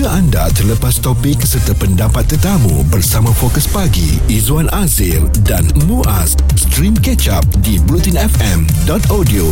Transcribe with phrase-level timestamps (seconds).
[0.00, 6.96] Jika anda terlepas topik serta pendapat tetamu bersama Fokus Pagi, Izwan Azir dan Muaz, stream
[6.96, 9.44] catch up di blutinfm.audio.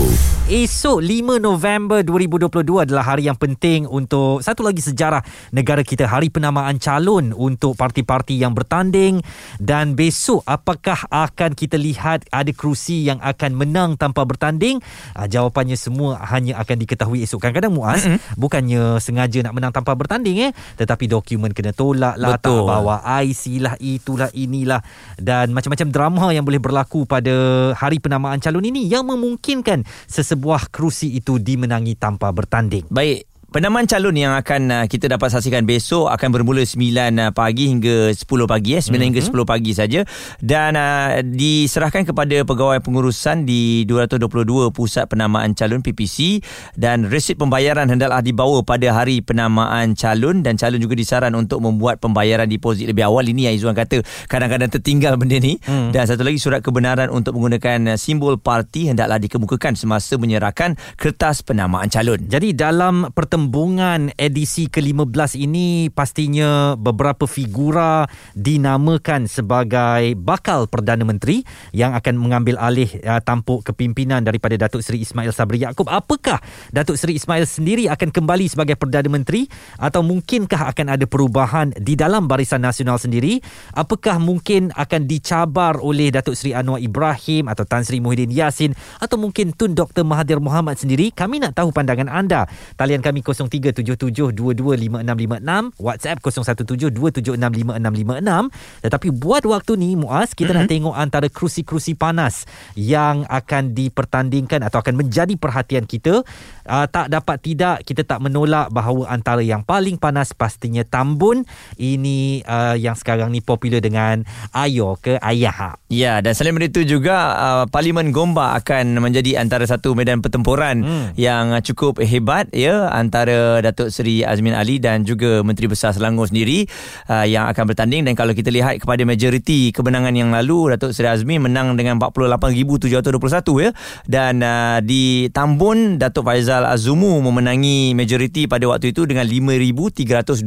[0.49, 5.21] Esok 5 November 2022 adalah hari yang penting untuk satu lagi sejarah
[5.53, 9.21] negara kita hari penamaan calon untuk parti-parti yang bertanding
[9.61, 14.81] dan besok apakah akan kita lihat ada kerusi yang akan menang tanpa bertanding
[15.21, 18.41] uh, jawapannya semua hanya akan diketahui esok kadang-kadang Muaz mm-hmm.
[18.41, 22.63] bukannya sengaja nak menang tanpa bertanding eh tetapi dokumen kena tolak lah Betul.
[22.63, 24.81] tak bawa IC lah itulah inilah
[25.19, 27.35] dan macam-macam drama yang boleh berlaku pada
[27.75, 32.87] hari penamaan calon ini yang memungkinkan sesebuah kerusi itu dimenangi tanpa bertanding.
[32.89, 36.85] Baik, Penamaan calon yang akan uh, kita dapat saksikan besok akan bermula 9
[37.17, 39.05] uh, pagi hingga 10 pagi eh 9 mm-hmm.
[39.09, 40.01] hingga 10 pagi saja
[40.45, 46.45] dan uh, diserahkan kepada pegawai pengurusan di 222 pusat penamaan calon PPC
[46.77, 52.05] dan resit pembayaran hendaklah dibawa pada hari penamaan calon dan calon juga disaran untuk membuat
[52.05, 55.97] pembayaran deposit lebih awal ini yang Izzuan kata kadang-kadang tertinggal benda ni mm.
[55.97, 61.41] dan satu lagi surat kebenaran untuk menggunakan uh, simbol parti hendaklah dikemukakan semasa menyerahkan kertas
[61.41, 62.29] penamaan calon.
[62.29, 68.03] Jadi dalam pertemuan pertembungan edisi ke-15 ini pastinya beberapa figura
[68.35, 75.07] dinamakan sebagai bakal Perdana Menteri yang akan mengambil alih uh, tampuk kepimpinan daripada Datuk Seri
[75.07, 75.87] Ismail Sabri Yaakob.
[75.87, 76.43] Apakah
[76.75, 79.47] Datuk Seri Ismail sendiri akan kembali sebagai Perdana Menteri
[79.79, 83.39] atau mungkinkah akan ada perubahan di dalam Barisan Nasional sendiri?
[83.71, 89.15] Apakah mungkin akan dicabar oleh Datuk Seri Anwar Ibrahim atau Tan Sri Muhyiddin Yassin atau
[89.15, 90.03] mungkin Tun Dr.
[90.03, 91.15] Mahathir Mohamad sendiri?
[91.15, 92.51] Kami nak tahu pandangan anda.
[92.75, 100.65] Talian kami 0377225656 WhatsApp 0172765656 tetapi buat waktu ni Muaz kita mm-hmm.
[100.65, 102.47] nak tengok antara kerusi-kerusi panas
[102.79, 106.23] yang akan dipertandingkan atau akan menjadi perhatian kita
[106.69, 111.43] uh, tak dapat tidak kita tak menolak bahawa antara yang paling panas pastinya Tambun
[111.81, 114.23] ini uh, yang sekarang ni popular dengan
[114.55, 119.97] Ayo ke Ayah Ya dan selain itu juga uh, Parlimen Gombak akan menjadi antara satu
[119.97, 121.09] medan pertempuran hmm.
[121.19, 126.69] yang cukup hebat ya antara Datuk Seri Azmin Ali dan juga Menteri Besar Selangor sendiri
[127.11, 128.07] uh, yang akan bertanding.
[128.07, 133.65] Dan kalau kita lihat kepada majoriti kemenangan yang lalu Datuk Seri Azmin menang dengan 48,721
[133.65, 133.71] ya.
[134.07, 140.45] Dan uh, di Tambun Datuk Faizal Azumu memenangi majoriti pada waktu itu dengan 5,320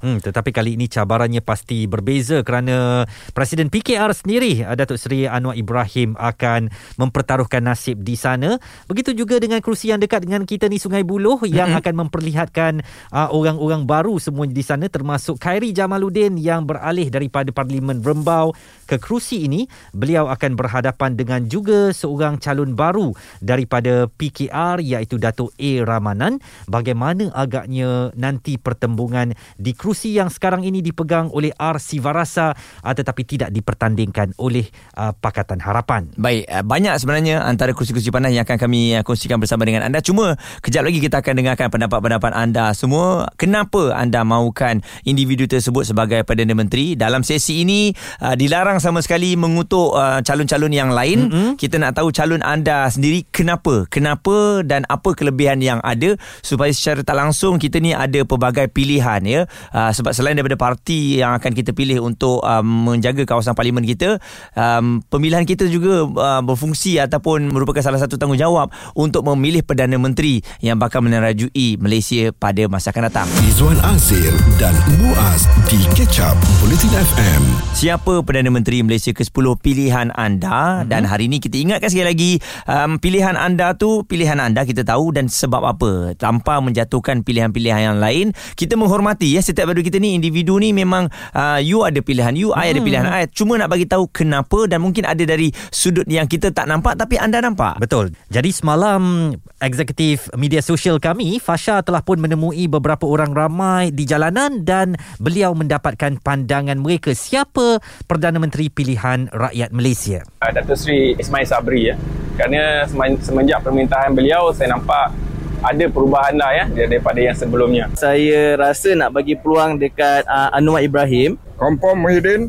[0.00, 5.58] hmm, tetapi kali ini cabarannya pasti berbeza kerana Presiden PKR sendiri uh, Datuk Seri Anwar
[5.58, 8.60] Ibrahim akan mempertaruhkan nasib di sana.
[8.86, 11.80] Begitu juga dengan kerusi yang dekat dengan kita ni Sungai Buloh yang mm-hmm.
[11.82, 18.00] akan memperlihatkan uh, orang-orang baru semua di sana termasuk Khairi Jamaluddin yang beralih daripada Parlimen
[18.00, 18.54] Rembau
[18.86, 25.50] ke kerusi ini beliau akan berhadapan dengan juga seorang calon baru daripada PKR iaitu Datuk
[25.58, 25.82] A.
[25.82, 26.38] Ramanan.
[26.70, 31.82] Bagaimana agaknya nanti pertembungan di kerusi yang sekarang ini dipegang oleh R.
[31.82, 36.08] Sivarasa uh, tetapi tidak dipertandingkan oleh uh, Pakatan Harapan?
[36.14, 39.98] Baik uh, banyak sebenarnya antara kerusi-kerusi panas yang akan kami kongsikan bersama dengan anda.
[39.98, 43.26] Cuma kejap lagi kita akan dengarkan pendapat-pendapat anda semua.
[43.34, 46.94] Kenapa anda mahukan individu tersebut sebagai Perdana Menteri?
[46.94, 47.90] Dalam sesi ini
[48.22, 48.36] uh,
[48.76, 51.50] dilarang sama sekali mengutuk uh, calon-calon yang lain mm-hmm.
[51.56, 57.00] kita nak tahu calon anda sendiri kenapa kenapa dan apa kelebihan yang ada supaya secara
[57.00, 59.40] tak langsung kita ni ada pelbagai pilihan ya
[59.72, 64.20] uh, sebab selain daripada parti yang akan kita pilih untuk uh, menjaga kawasan parlimen kita
[64.52, 70.44] um, pemilihan kita juga uh, berfungsi ataupun merupakan salah satu tanggungjawab untuk memilih Perdana Menteri
[70.60, 73.28] yang bakal menerajui Malaysia pada masa akan datang.
[73.46, 77.42] Izwan Azir dan Muaz di Catch Up Bulletin FM.
[77.72, 80.90] Siapa Perdana Menteri Malaysia ke-10 pilihan anda mm-hmm.
[80.90, 82.32] dan hari ini kita ingatkan sekali lagi
[82.66, 87.98] um, pilihan anda tu pilihan anda kita tahu dan sebab apa tanpa menjatuhkan pilihan-pilihan yang
[88.02, 91.06] lain kita menghormati ya setiap daripada kita ni individu ni memang
[91.36, 92.66] uh, you ada pilihan you mm-hmm.
[92.66, 96.24] I ada pilihan I cuma nak bagi tahu kenapa dan mungkin ada dari sudut yang
[96.24, 97.76] kita tak nampak tapi anda nampak.
[97.76, 98.16] Betul.
[98.32, 104.64] Jadi semalam eksekutif media sosial kami Fasha telah pun menemui beberapa orang ramai di jalanan
[104.64, 110.24] dan beliau mendapatkan pandangan mereka siapa Perdana Menteri pilihan rakyat Malaysia.
[110.40, 111.94] Uh, Datuk Seri Ismail Sabri ya.
[112.40, 112.88] Kerana
[113.20, 115.12] semenjak permintaan beliau saya nampak
[115.60, 117.84] ada perubahan lah ya daripada yang sebelumnya.
[117.96, 121.36] Saya rasa nak bagi peluang dekat uh, Anwar Ibrahim.
[121.60, 122.48] Kompon Muhyiddin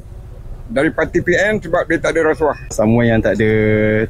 [0.68, 2.58] dari parti PN sebab dia tak ada rasuah.
[2.72, 3.52] Semua yang tak ada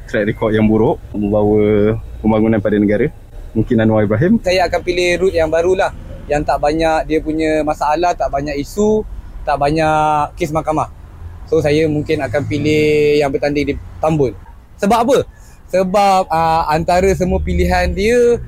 [0.06, 3.10] track record yang buruk membawa pembangunan pada negara
[3.54, 4.42] mungkin Anwar Ibrahim.
[4.42, 5.94] Saya akan pilih route yang barulah
[6.28, 9.02] yang tak banyak dia punya masalah, tak banyak isu,
[9.48, 10.97] tak banyak kes mahkamah.
[11.48, 14.36] So saya mungkin akan pilih yang bertanding di Tambun.
[14.78, 15.18] Sebab apa?
[15.68, 18.40] Sebab uh, antara semua pilihan dia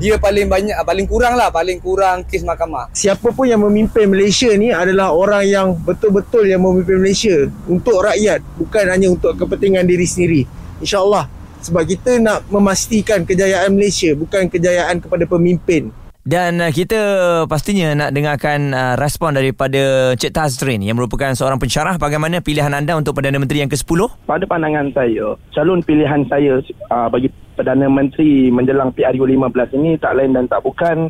[0.00, 4.08] dia paling banyak ah, paling kurang lah paling kurang kes mahkamah siapa pun yang memimpin
[4.08, 9.84] Malaysia ni adalah orang yang betul-betul yang memimpin Malaysia untuk rakyat bukan hanya untuk kepentingan
[9.84, 10.42] diri sendiri
[10.80, 11.28] insyaallah
[11.60, 17.00] sebab kita nak memastikan kejayaan Malaysia bukan kejayaan kepada pemimpin dan uh, kita
[17.48, 22.92] pastinya nak dengarkan uh, respon daripada Cik Tazrin yang merupakan seorang pensyarah bagaimana pilihan anda
[22.92, 24.28] untuk Perdana Menteri yang ke-10?
[24.28, 26.60] Pada pandangan saya, calon pilihan saya
[26.92, 31.08] uh, bagi Perdana Menteri menjelang PRU15 ini tak lain dan tak bukan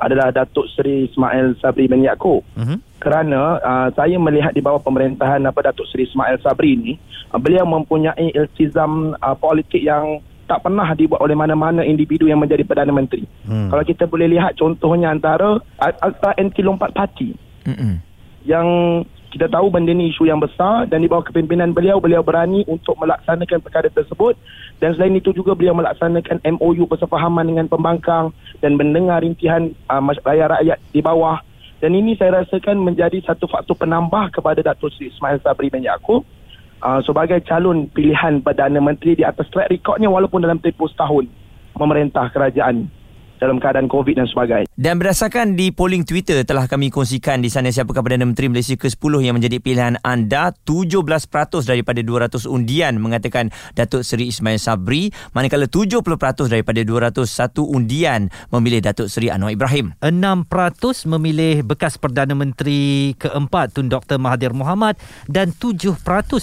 [0.00, 2.40] adalah Datuk Seri Ismail Sabri bin Yaakob.
[2.56, 2.76] Uh-huh.
[3.00, 6.92] Kerana uh, saya melihat di bawah pemerintahan apa Datuk Seri Ismail Sabri ini,
[7.32, 12.66] uh, beliau mempunyai iltizam uh, politik yang tak pernah dibuat oleh mana-mana individu yang menjadi
[12.66, 13.22] Perdana Menteri.
[13.46, 13.70] Hmm.
[13.70, 17.30] Kalau kita boleh lihat contohnya antara Akta Anti Lompat Parti.
[17.62, 18.02] Hmm.
[18.42, 18.66] Yang
[19.30, 22.98] kita tahu benda ni isu yang besar dan di bawah kepimpinan beliau, beliau berani untuk
[22.98, 24.34] melaksanakan perkara tersebut
[24.82, 30.82] dan selain itu juga beliau melaksanakan MOU persefahaman dengan pembangkang dan mendengar rintihan uh, rakyat
[30.90, 31.38] di bawah
[31.80, 36.26] dan ini saya rasakan menjadi satu faktor penambah kepada Datuk Seri Ismail Sabri bin Yaakob
[36.82, 41.28] uh, sebagai calon pilihan Perdana Menteri di atas track recordnya walaupun dalam tempoh setahun
[41.76, 42.88] memerintah kerajaan
[43.40, 44.68] dalam keadaan COVID dan sebagainya.
[44.76, 49.12] Dan berdasarkan di polling Twitter telah kami kongsikan di sana siapakah Perdana Menteri Malaysia ke-10
[49.24, 51.08] yang menjadi pilihan anda 17%
[51.64, 56.04] daripada 200 undian mengatakan Datuk Seri Ismail Sabri manakala 70%
[56.52, 57.24] daripada 201
[57.64, 59.96] undian memilih Datuk Seri Anwar Ibrahim.
[60.04, 65.00] 6% memilih bekas Perdana Menteri keempat Tun Dr Mahathir Mohamad
[65.30, 65.96] dan 7%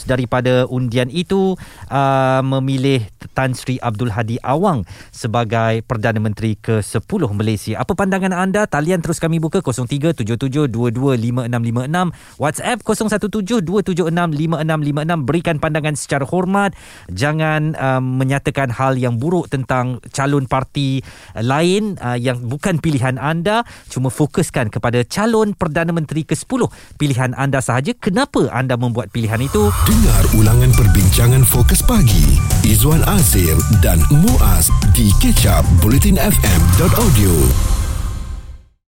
[0.10, 1.54] daripada undian itu
[1.92, 3.06] uh, memilih
[3.36, 7.04] Tan Sri Abdul Hadi Awang sebagai Perdana Menteri ke 10
[7.36, 7.84] Malaysia.
[7.84, 8.64] Apa pandangan anda?
[8.64, 15.28] Talian terus kami buka 0377225656, WhatsApp 0172765656.
[15.28, 16.72] Berikan pandangan secara hormat.
[17.12, 21.04] Jangan uh, menyatakan hal yang buruk tentang calon parti
[21.36, 23.68] lain uh, yang bukan pilihan anda.
[23.92, 27.92] Cuma fokuskan kepada calon Perdana Menteri ke-10 pilihan anda sahaja.
[28.00, 29.68] Kenapa anda membuat pilihan itu?
[29.84, 36.62] Dengar ulangan perbincangan Fokus Pagi Izwan Azir dan Muaz di Ketchup Bulletin FM.
[36.78, 37.77] Dot audio.